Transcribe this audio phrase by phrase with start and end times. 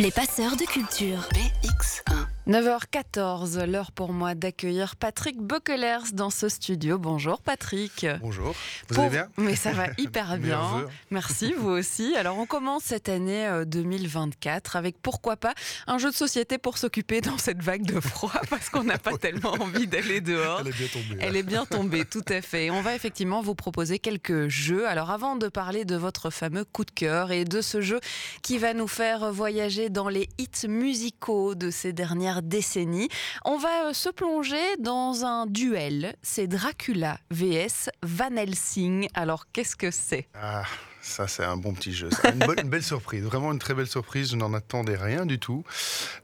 [0.00, 1.28] Les passeurs de culture.
[1.34, 2.19] BX1.
[2.50, 6.98] 9h14, l'heure pour moi d'accueillir Patrick Bockelers dans ce studio.
[6.98, 8.04] Bonjour Patrick.
[8.20, 8.54] Bonjour,
[8.88, 9.28] vous Pour- allez bien?
[9.36, 10.84] Mais ça va hyper bien.
[11.12, 12.16] Merci, vous aussi.
[12.16, 15.54] Alors on commence cette année euh, 2024 avec pourquoi pas
[15.86, 19.16] un jeu de société pour s'occuper dans cette vague de froid parce qu'on n'a pas
[19.16, 20.62] tellement envie d'aller dehors.
[20.62, 21.16] Elle est bien tombée.
[21.20, 22.64] Elle est bien tombée, tout à fait.
[22.66, 24.88] Et On va effectivement vous proposer quelques jeux.
[24.88, 28.00] Alors avant de parler de votre fameux coup de cœur et de ce jeu
[28.42, 33.08] qui va nous faire voyager dans les hits musicaux de ces dernières décennies,
[33.44, 36.14] on va euh, se plonger dans un duel.
[36.22, 39.08] C'est Dracula vs Van Helsing.
[39.14, 40.28] Alors qu'est-ce que c'est?
[40.34, 40.64] Ah,
[41.02, 42.10] ça c'est un bon petit jeu.
[42.10, 42.30] ça.
[42.30, 44.30] Une, belle surprise, vraiment une très belle surprise.
[44.30, 45.64] Je n'en attendais rien du tout.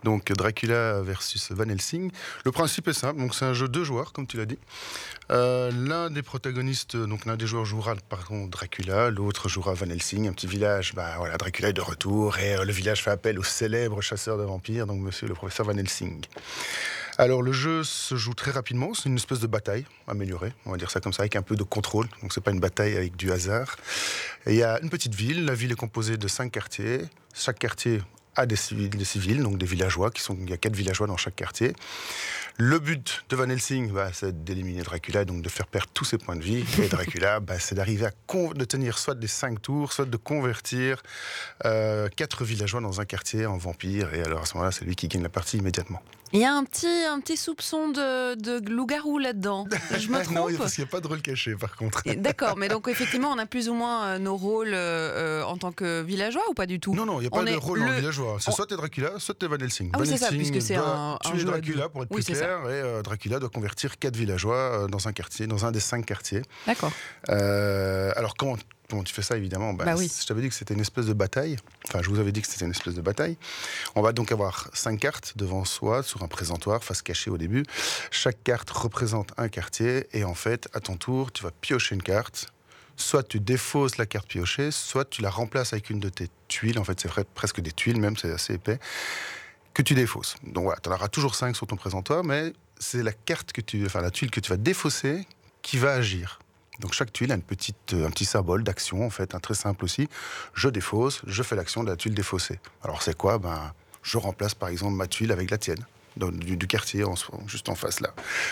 [0.04, 2.10] Donc Dracula versus Van Helsing.
[2.44, 3.20] Le principe est simple.
[3.32, 4.58] C'est un jeu deux joueurs, comme tu l'as dit.
[5.30, 10.28] Euh, l'un des protagonistes, donc l'un des joueurs jouera par Dracula, l'autre jouera Van Helsing,
[10.28, 10.94] un petit village.
[10.94, 14.38] Bah voilà, Dracula est de retour et euh, le village fait appel au célèbre chasseur
[14.38, 16.24] de vampires, donc Monsieur le professeur Van Helsing.
[17.18, 20.76] Alors le jeu se joue très rapidement, c'est une espèce de bataille améliorée, on va
[20.76, 22.06] dire ça comme ça, avec un peu de contrôle.
[22.20, 23.76] Donc c'est pas une bataille avec du hasard.
[24.46, 27.00] Et il y a une petite ville, la ville est composée de cinq quartiers.
[27.34, 28.02] Chaque quartier
[28.36, 31.06] a des civils, des civils, donc des villageois, qui sont, il y a quatre villageois
[31.06, 31.72] dans chaque quartier.
[32.58, 36.18] Le but de Van Helsing, bah, c'est d'éliminer Dracula, donc de faire perdre tous ses
[36.18, 36.64] points de vie.
[36.82, 38.10] Et Dracula, bah, c'est d'arriver à
[38.54, 41.02] de tenir soit des cinq tours, soit de convertir
[41.64, 44.12] euh, quatre villageois dans un quartier en vampire.
[44.12, 46.02] Et alors à ce moment-là, c'est lui qui gagne la partie immédiatement.
[46.32, 49.66] Il y a un petit, un petit soupçon de, de loup-garou là-dedans.
[49.96, 52.02] Je me non, trompe parce qu'il n'y a pas de rôle caché, par contre.
[52.16, 55.72] D'accord, mais donc effectivement, on a plus ou moins euh, nos rôles euh, en tant
[55.72, 56.94] que villageois ou pas du tout?
[56.94, 58.36] Non, non, il n'y a pas de rôle le- en villageois.
[58.40, 59.90] C'est on- soit t'es Dracula, soit t'es Van Helsing.
[59.94, 62.34] Ah oui, c'est ça, puisque c'est un- un jeu à Dracula pour être Oui, plus
[62.34, 62.40] ça.
[62.40, 66.04] clair, et euh, Dracula doit convertir quatre villageois dans un quartier, dans un des cinq
[66.06, 66.42] quartiers.
[66.66, 66.90] D'accord.
[67.30, 68.56] Euh, alors comment,
[68.88, 69.72] comment tu fais ça évidemment?
[69.72, 70.10] Bah oui.
[70.20, 71.56] Je t'avais dit que c'était une espèce de bataille.
[71.88, 73.36] Enfin, je vous avais dit que c'était une espèce de bataille.
[73.94, 77.64] On va donc avoir cinq cartes devant soi sur un présentoir, face cachée au début.
[78.10, 82.02] Chaque carte représente un quartier et en fait, à ton tour, tu vas piocher une
[82.02, 82.48] carte.
[82.98, 86.78] Soit tu défausses la carte piochée, soit tu la remplaces avec une de tes tuiles.
[86.78, 88.78] En fait, c'est presque des tuiles même, c'est assez épais
[89.74, 90.36] que tu défausses.
[90.42, 93.60] Donc voilà, tu en auras toujours 5 sur ton présentoir, mais c'est la carte que
[93.60, 95.26] tu, enfin la tuile que tu vas défausser
[95.60, 96.38] qui va agir.
[96.80, 99.54] Donc chaque tuile a une petite, euh, un petit symbole d'action, en fait, un très
[99.54, 100.08] simple aussi.
[100.54, 102.60] Je défausse, je fais l'action de la tuile défaussée.
[102.82, 103.38] Alors c'est quoi?
[103.38, 103.72] Ben,
[104.02, 105.84] je remplace par exemple ma tuile avec la tienne.
[106.16, 107.14] Du, du quartier, en,
[107.46, 108.08] juste en face là.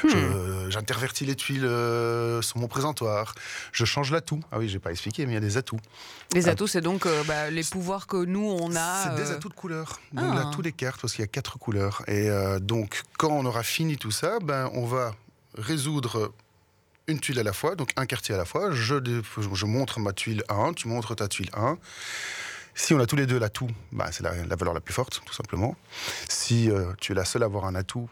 [0.06, 3.34] Je- J'intervertis les tuiles euh, sur mon présentoir.
[3.72, 4.40] Je change l'atout.
[4.52, 5.80] Ah oui, j'ai pas expliqué, mais il y a des atouts.
[6.34, 6.52] Les Ah.
[6.52, 9.04] atouts, c'est donc euh, bah, les pouvoirs que nous, on a.
[9.04, 9.98] C'est des atouts de couleurs.
[10.12, 10.34] Donc Ah.
[10.44, 12.02] l'atout des cartes, parce qu'il y a quatre couleurs.
[12.06, 12.28] Et
[12.60, 15.14] donc, quand on aura fini tout ça, ben, on va
[15.56, 16.32] résoudre
[17.06, 18.70] une tuile à la fois, donc un quartier à la fois.
[18.72, 18.94] Je,
[19.52, 21.78] je montre ma tuile 1, tu montres ta tuile 1.
[22.74, 25.22] Si on a tous les deux l'atout, ben, c'est la, la valeur la plus forte,
[25.24, 25.76] tout simplement.
[26.28, 28.08] Si euh, tu es la seule à avoir un atout,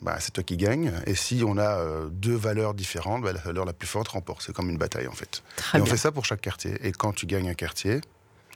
[0.00, 0.92] ben, c'est toi qui gagne.
[1.06, 4.42] Et si on a euh, deux valeurs différentes, ben, la valeur la plus forte remporte.
[4.42, 5.44] C'est comme une bataille, en fait.
[5.56, 6.74] Très Et on fait ça pour chaque quartier.
[6.82, 8.00] Et quand tu gagnes un quartier,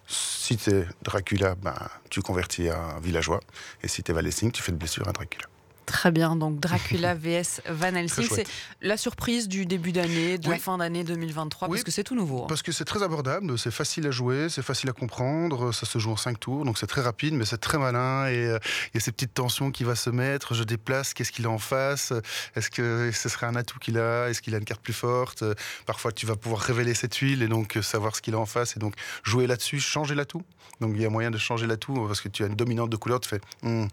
[0.08, 1.76] si tu es Dracula, ben,
[2.10, 3.40] tu convertis un villageois.
[3.82, 5.46] Et si tu es Van Helsing, tu fais de blessure à Dracula.
[5.96, 8.28] Très bien, donc Dracula vs Van Helsing.
[8.30, 8.44] C'est
[8.82, 10.58] la surprise du début d'année, de Oui.
[10.58, 11.76] fin d'année 2023, Oui.
[11.76, 12.42] parce que c'est tout nouveau.
[12.42, 12.46] hein.
[12.48, 15.98] Parce que c'est très abordable, c'est facile à jouer, c'est facile à comprendre, ça se
[15.98, 18.26] joue en 5 tours, donc c'est très rapide, mais c'est très malin.
[18.26, 18.58] Et euh,
[18.92, 20.52] il y a ces petites tensions qui va se mettre.
[20.52, 22.12] Je déplace, qu'est-ce qu'il a en face
[22.56, 25.44] Est-ce que ce serait un atout qu'il a Est-ce qu'il a une carte plus forte
[25.86, 28.76] Parfois, tu vas pouvoir révéler cette huile et donc savoir ce qu'il a en face
[28.76, 28.92] et donc
[29.22, 30.42] jouer là-dessus, changer l'atout.
[30.82, 32.96] Donc il y a moyen de changer l'atout parce que tu as une dominante de
[32.96, 33.86] couleur, tu fais Hmm,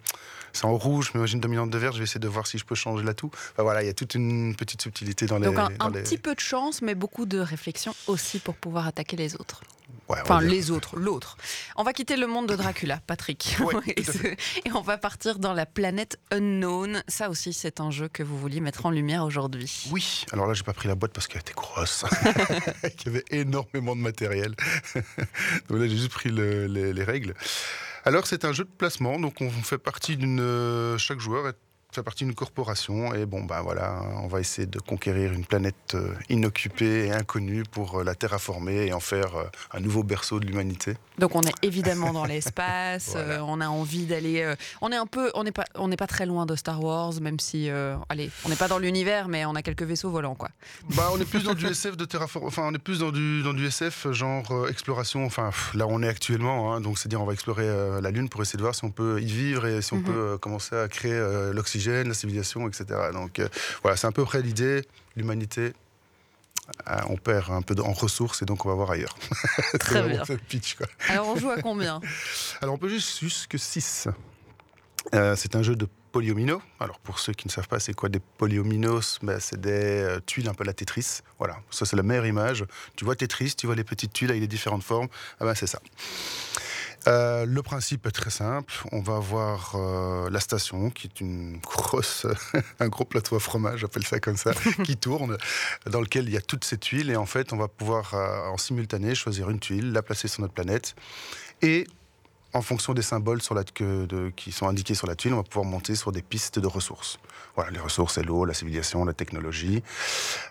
[0.52, 2.58] c'est en rouge, mais j'ai une dominante de vert, je vais essayer de voir si
[2.58, 3.32] je peux changer l'atout.
[3.54, 5.46] Enfin, voilà, il y a toute une petite subtilité dans les.
[5.48, 8.56] Donc un, dans un les- petit peu de chance, mais beaucoup de réflexion aussi pour
[8.56, 9.62] pouvoir attaquer les autres.
[10.10, 11.38] Ouais, Enfin, les autres, l'autre.
[11.78, 13.56] On va quitter le monde de Dracula, Patrick.
[13.64, 14.36] Ouais, et, ce-
[14.76, 17.04] on va partir dans la planète Unknown.
[17.08, 19.88] Ça aussi, c'est un jeu que vous vouliez mettre en lumière aujourd'hui.
[19.92, 22.04] Oui, alors là, j'ai pas pris la boîte parce qu'elle était grosse.
[22.84, 24.56] Il y avait énormément de matériel.
[25.70, 27.34] donc là, j'ai juste pris le- les, les règles.
[28.06, 29.20] Alors, c'est un jeu de placement.
[29.20, 30.40] Donc, on fait partie d'une.
[30.42, 31.58] euh, Chaque joueur est-
[31.94, 33.14] fait partie d'une corporation.
[33.14, 37.64] Et bon, ben voilà, on va essayer de conquérir une planète euh, inoccupée et inconnue
[37.64, 39.44] pour euh, la terraformer et en faire euh,
[39.74, 40.96] un nouveau berceau de l'humanité.
[41.20, 43.34] Donc on est évidemment dans l'espace, Voilà.
[43.36, 44.42] euh, on a envie d'aller...
[44.42, 45.32] euh, on est un peu...
[45.36, 47.70] On n'est pas, on n'est pas très loin de Star Wars, même si...
[47.70, 50.50] euh, allez, on n'est pas dans l'univers, mais on a quelques vaisseaux volants, quoi.
[50.96, 52.46] Bah, on est plus dans du SF de terraform.
[52.48, 55.26] Enfin, on est plus dans du, dans du SF genre exploration.
[55.26, 56.74] Enfin, pff, là, on est actuellement.
[56.74, 57.68] hein, donc, c'est-à-dire, on va explorer
[58.02, 60.04] la Lune pour essayer de voir si on peut y vivre et si on Mhm.
[60.04, 61.54] peut commencer à créer euh,
[61.86, 62.86] la civilisation, etc.
[63.14, 63.48] Donc, euh,
[63.82, 64.84] voilà, c'est à peu près l'idée.
[65.16, 65.74] L'humanité
[66.86, 69.18] ah, on perd un peu en ressources et donc on va voir ailleurs.
[69.80, 70.24] Très bien.
[71.10, 72.00] Alors on joue à combien?
[72.62, 74.08] Alors on peut juste jusque 6.
[75.14, 76.62] Euh, c'est un jeu de polyomino.
[76.80, 80.20] Alors pour ceux qui ne savent pas c'est quoi des polyominoes, ben, c'est des euh,
[80.26, 81.20] tuiles un peu la Tetris.
[81.38, 82.66] Voilà, ça c'est la meilleure image.
[82.96, 85.08] Tu vois Tetris, tu vois les petites tuiles avec les différentes formes.
[85.42, 85.82] Ah ben, c'est ça.
[87.08, 88.74] Euh, le principe est très simple.
[88.92, 92.26] On va avoir euh, la station, qui est une grosse,
[92.80, 94.52] un gros plateau à fromage, j'appelle ça comme ça,
[94.84, 95.38] qui tourne,
[95.86, 97.10] dans lequel il y a toutes ces tuiles.
[97.10, 100.42] Et en fait, on va pouvoir euh, en simultané choisir une tuile, la placer sur
[100.42, 100.96] notre planète.
[101.62, 101.88] Et
[102.54, 105.44] en fonction des symboles sur la, de, qui sont indiqués sur la tuile, on va
[105.44, 107.18] pouvoir monter sur des pistes de ressources.
[107.56, 109.82] Voilà, les ressources, c'est l'eau, la civilisation, la technologie.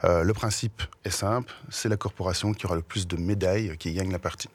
[0.02, 4.10] le principe est simple, c'est la corporation qui aura le plus de médailles qui gagne
[4.10, 4.48] la partie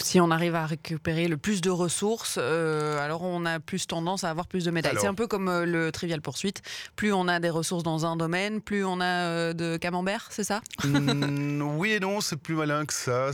[0.00, 4.24] si on arrive à récupérer le plus de ressources, euh, alors on a plus tendance
[4.24, 4.96] à avoir plus de médailles.
[5.00, 6.62] C'est un peu comme euh, le trivial poursuite.
[6.96, 10.44] Plus on a des ressources dans un domaine, plus on a euh, de camembert, c'est
[10.44, 10.60] ça?
[10.84, 13.30] Mmh, Oui et non, c'est plus malin que ça.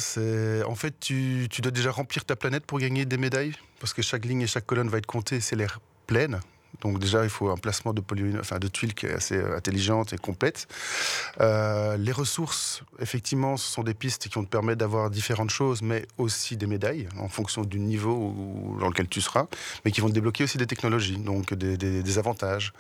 [0.66, 4.02] En fait, tu, tu dois déjà remplir ta planète pour gagner des médailles, parce que
[4.02, 6.40] chaque ligne et chaque colonne va être comptée, c'est l'air pleine.
[6.80, 8.02] Donc déjà, il faut un placement de,
[8.38, 10.66] enfin, de tuiles qui est assez euh, intelligente et complète.
[11.40, 15.82] Euh, les ressources, effectivement, ce sont des pistes qui vont te permettre d'avoir différentes choses,
[15.82, 19.46] mais aussi des médailles en fonction du niveau dans lequel tu seras,
[19.84, 22.72] mais qui vont te débloquer aussi des technologies, donc des, des avantages.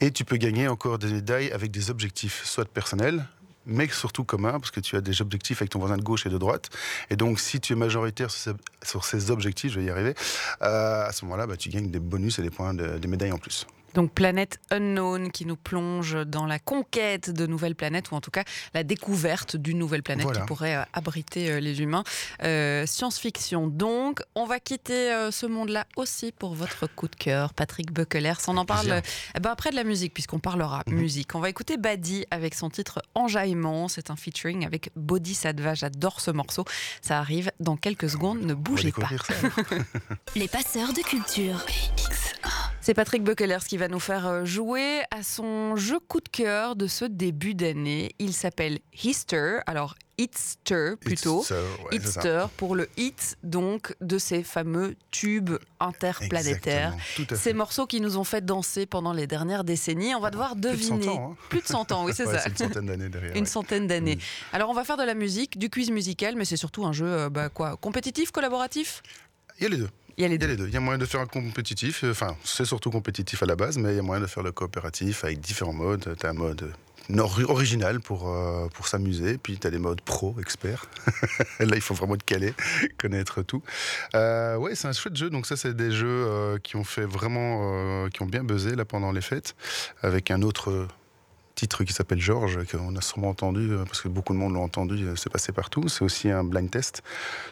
[0.00, 3.26] Et tu peux gagner encore des médailles avec des objectifs, soit personnels,
[3.66, 6.30] mais surtout commun, parce que tu as des objectifs avec ton voisin de gauche et
[6.30, 6.70] de droite.
[7.10, 10.14] Et donc, si tu es majoritaire sur ces, objectifs, je vais y arriver,
[10.62, 13.38] euh, à ce moment-là, bah, tu gagnes des bonus et des points, des médailles en
[13.38, 13.66] plus.
[13.94, 18.30] Donc planète unknown qui nous plonge dans la conquête de nouvelles planètes ou en tout
[18.30, 18.44] cas
[18.74, 22.04] la découverte d'une nouvelle planète qui pourrait euh, abriter euh, les humains.
[22.42, 24.22] Euh, science-fiction donc.
[24.34, 28.32] On va quitter ce monde-là aussi pour votre coup de cœur, Patrick Buckler.
[28.48, 29.02] On en parle
[29.34, 30.94] eh ben, après de la musique puisqu'on parlera mhm.
[30.94, 31.34] musique.
[31.34, 33.88] On va écouter Badi avec son titre Enjaillement.
[33.88, 35.74] C'est un featuring avec Bodhisattva.
[35.74, 36.64] J'adore ce morceau.
[37.00, 38.42] Ça arrive dans quelques secondes.
[38.42, 39.08] Ne bougez pas.
[40.36, 41.64] les passeurs de culture.
[42.84, 46.74] C'est Patrick Buckelers qui va nous faire euh, jouer à son jeu coup de cœur
[46.74, 48.12] de ce début d'année.
[48.18, 49.58] Il s'appelle Hister.
[49.66, 51.44] Alors, Hitster plutôt.
[51.92, 56.96] Hitster pour le hit donc de ces fameux tubes interplanétaires.
[57.34, 60.16] Ces morceaux qui nous ont fait danser pendant les dernières décennies.
[60.16, 61.08] On va devoir deviner.
[61.08, 61.36] Hein.
[61.50, 62.48] Plus de 100 ans, oui, c'est ça.
[62.48, 63.36] Une centaine d'années derrière.
[63.36, 64.16] Une centaine d'années.
[64.16, 64.54] Mm.
[64.54, 67.06] Alors, on va faire de la musique, du quiz musical, mais c'est surtout un jeu
[67.06, 69.04] euh, bah, quoi, compétitif, collaboratif?
[69.58, 69.88] Il y a les deux.
[70.16, 70.66] Il y a les deux.
[70.68, 72.04] Il y a moyen de faire un compétitif.
[72.04, 74.52] Enfin, c'est surtout compétitif à la base, mais il y a moyen de faire le
[74.52, 76.16] coopératif avec différents modes.
[76.18, 76.72] Tu as un mode
[77.48, 80.86] original pour, euh, pour s'amuser, puis tu as des modes pro, experts.
[81.60, 82.54] Là, il faut vraiment être calé,
[82.98, 83.62] connaître tout.
[84.14, 85.30] Euh, ouais, c'est un chouette jeu.
[85.30, 88.08] Donc, ça, c'est des jeux euh, qui ont fait vraiment.
[88.10, 89.54] qui ont bien buzzé là pendant les fêtes,
[90.02, 90.86] avec un autre
[91.62, 94.64] titre qui s'appelle Georges, qu'on a sûrement entendu, euh, parce que beaucoup de monde l'ont
[94.64, 95.88] entendu, euh, c'est passé partout.
[95.88, 97.02] C'est aussi un blind test.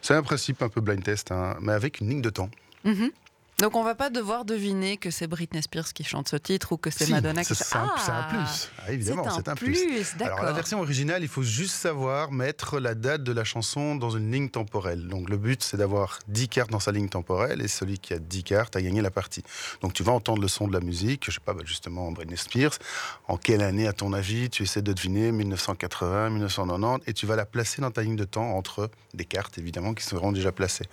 [0.02, 2.50] C'est un principe un peu blind test, hein, mais avec une ligne de temps.
[2.84, 3.10] Mm-hmm.
[3.60, 6.76] Donc on va pas devoir deviner que c'est Britney Spears qui chante ce titre ou
[6.78, 7.66] que c'est Madonna qui chante.
[7.66, 8.70] C'est un, ah, plus.
[8.78, 9.78] Ah, évidemment, c'est un, plus.
[10.20, 14.10] Alors la version originale, il faut juste savoir mettre la date de la chanson dans
[14.10, 15.08] une ligne temporelle.
[15.08, 18.18] Donc le but, c'est d'avoir 10 cartes dans sa ligne temporelle et celui qui a
[18.18, 19.44] 10 cartes a gagné la partie.
[19.82, 22.38] Donc tu vas entendre le son de la musique, je sais pas, bah, justement Britney
[22.38, 22.78] Spears.
[23.28, 27.36] En quelle année, à ton avis, tu essaies de deviner 1980, 1990 et tu vas
[27.36, 30.86] la placer dans ta ligne de temps entre des cartes évidemment qui seront déjà placées.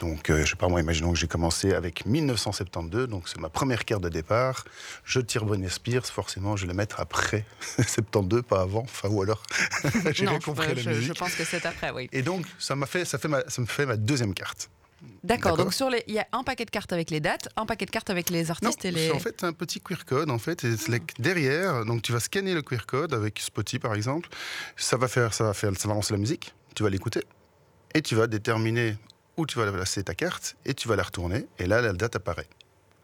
[0.00, 3.48] Donc euh, je sais pas moi, imaginons que j'ai commencé avec 1972, donc c'est ma
[3.48, 4.64] première carte de départ.
[5.04, 7.44] Je tire Britney Spears, forcément, je vais la mettre après
[7.76, 8.82] 72, pas avant.
[8.82, 9.42] Enfin, ou alors,
[10.12, 11.08] j'ai bien compris la musique.
[11.08, 12.08] Je pense que c'est après, oui.
[12.12, 14.70] Et donc, ça, m'a fait, ça, fait ça me fait ma deuxième carte.
[15.22, 15.56] D'accord.
[15.56, 17.84] Donc sur les, il y a un paquet de cartes avec les dates, un paquet
[17.84, 19.10] de cartes avec les artistes et les.
[19.10, 20.30] En fait, un petit QR code.
[20.30, 20.74] En fait, et
[21.18, 24.28] derrière, donc tu vas scanner le QR code avec Spotify par exemple.
[24.76, 26.54] Ça va faire, ça va faire, ça va lancer la musique.
[26.74, 27.22] Tu vas l'écouter
[27.94, 28.96] et tu vas déterminer
[29.36, 32.16] où tu vas placer ta carte et tu vas la retourner et là la date
[32.16, 32.48] apparaît.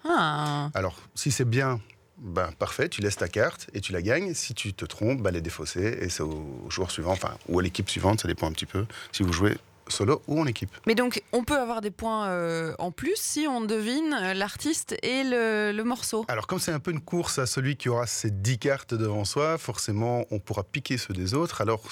[0.04, 0.70] Ah.
[0.74, 1.80] Alors si c'est bien,
[2.18, 4.34] ben, parfait, tu laisses ta carte et tu la gagnes.
[4.34, 7.58] Si tu te trompes, ben, elle est défaussée et c'est au joueur suivant, enfin ou
[7.58, 9.56] à l'équipe suivante, ça dépend un petit peu si vous jouez
[9.88, 10.70] solo ou en équipe.
[10.86, 15.24] Mais donc, on peut avoir des points euh, en plus si on devine l'artiste et
[15.24, 16.24] le, le, morceau.
[16.28, 19.24] Alors, comme c'est un peu une course à celui qui aura ses 10 cartes devant
[19.24, 21.60] soi, forcément, on pourra piquer ceux des autres.
[21.60, 21.82] Alors,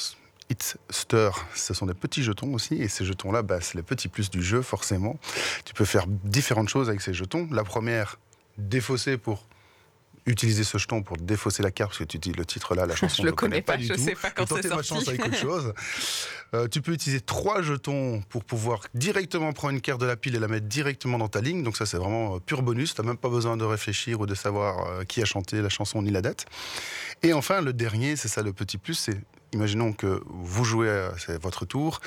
[0.50, 4.30] Hitster, ce sont des petits jetons aussi, et ces jetons-là, bah, c'est les petits plus
[4.30, 5.18] du jeu, forcément.
[5.64, 7.48] Tu peux faire différentes choses avec ces jetons.
[7.50, 8.18] La première,
[8.58, 9.46] défausser pour
[10.26, 12.96] utiliser ce jeton pour défausser la carte, parce que tu dis le titre là, la
[12.96, 14.00] chanson, je ne le connais, pas, du je tout.
[14.00, 15.72] Sais pas quand c'est ma chance avec autre chose.
[16.52, 20.34] Euh, tu peux utiliser trois jetons pour pouvoir directement prendre une carte de la pile
[20.34, 21.62] et la mettre directement dans ta ligne.
[21.62, 22.92] Donc ça, c'est vraiment euh, pur bonus.
[22.92, 25.68] Tu n'as même pas besoin de réfléchir ou de savoir euh, qui a chanté la
[25.68, 26.46] chanson ni la date.
[27.22, 29.20] Et enfin, le dernier, c'est ça le petit plus, c'est
[29.52, 32.00] imaginons que vous jouez, c'est votre tour,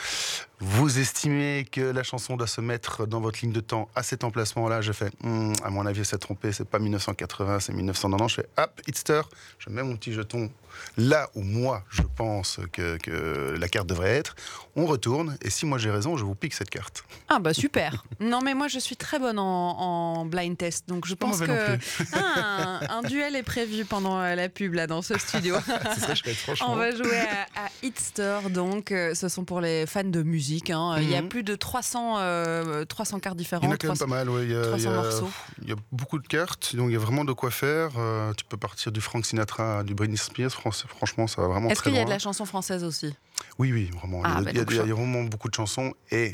[0.66, 4.24] vous estimez que la chanson doit se mettre dans votre ligne de temps à cet
[4.24, 8.36] emplacement-là, je fais, hmm, à mon avis, c'est trompé, c'est pas 1980, c'est 1990, je
[8.42, 9.22] fais, hop, hitster,
[9.60, 10.50] je mets mon petit jeton
[10.98, 14.36] là où moi, je pense que, que la carte devrait être,
[14.76, 17.04] on retourne, et si moi j'ai raison, je vous pique cette carte.
[17.30, 18.04] Ah bah super.
[18.20, 21.78] non mais moi je suis très bonne en, blind test, donc je pense que
[22.14, 25.56] ah, un, duel est prévu pendant la pub là dans ce studio.
[26.68, 27.20] On va jouer
[27.56, 30.53] à, Hitster, donc euh, ce sont pour les fans de musique.
[30.70, 30.98] Hein.
[31.00, 31.30] Il y a mhm.
[31.30, 32.16] plus de 300,
[32.88, 33.64] 300 euh, cartes différentes.
[33.64, 35.30] Il y en a quand même pas mal, Il y a, 300 morceaux.
[35.62, 37.92] Il y a beaucoup de cartes, donc il y a vraiment de quoi faire.
[37.98, 41.82] Euh, tu peux partir du Frank Sinatra, du Britney Spears, franchement ça va vraiment Est-ce
[41.82, 43.16] qu'il y a de la chanson française aussi?
[43.60, 44.22] Oui, oui, vraiment.
[44.24, 46.34] Ah, il, y a, bah, il y a vraiment beaucoup de chansons et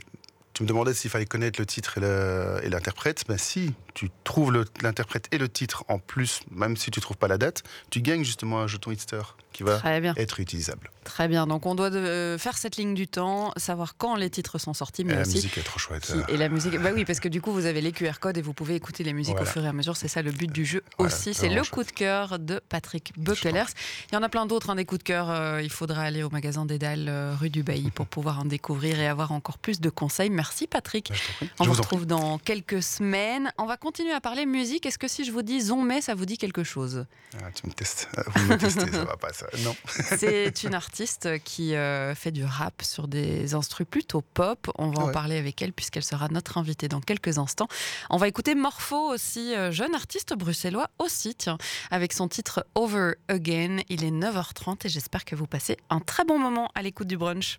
[0.53, 3.23] tu me demandais s'il fallait connaître le titre et l'interprète.
[3.27, 7.27] Ben si tu trouves l'interprète et le titre en plus, même si tu trouves pas
[7.27, 9.19] la date, tu gagnes justement un jeton Hitster
[9.51, 9.81] qui va
[10.15, 10.89] être utilisable.
[11.03, 11.47] Très bien.
[11.47, 15.03] Donc on doit euh, faire cette ligne du temps, savoir quand les titres sont sortis,
[15.03, 16.13] mais et la musique est trop chouette.
[16.27, 18.41] et la musique, bah oui, parce que du coup vous avez les QR codes et
[18.41, 19.97] vous pouvez écouter les musiques au fur et à mesure.
[19.97, 21.33] C'est ça le but du jeu aussi.
[21.33, 23.73] C'est le coup de cœur de Patrick Buckelers.
[24.11, 25.29] Il y en a plein d'autres, hein, des coups de cœur.
[25.29, 28.45] Euh, il faudra aller au magasin des Dalles, euh, rue du Bailly, pour pouvoir en
[28.45, 30.29] découvrir et avoir encore plus de conseils.
[30.29, 31.11] Merci Patrick.
[31.41, 33.51] Bah, on vous retrouve dans quelques semaines.
[33.57, 34.85] On va continuer à parler musique.
[34.85, 37.07] Est-ce que si je vous dis Zonmé, ça vous dit quelque chose?
[37.41, 38.07] Ah, Tu me testes.
[38.35, 39.47] Vous me testez, ça va pas ça.
[39.63, 39.75] Non.
[39.87, 44.69] C'est une artiste qui euh, fait du rap sur des instruments plutôt pop.
[44.77, 47.67] On va en parler avec elle puisqu'elle sera notre invitée dans quelques instants.
[48.11, 51.57] On va écouter Morpho aussi, euh, jeune artiste bruxellois aussi, tiens,
[51.89, 53.79] avec son titre Over Again.
[53.89, 57.17] Il est 9h30 et j'espère que vous passez un très bon moment à l'écoute du
[57.17, 57.57] brunch.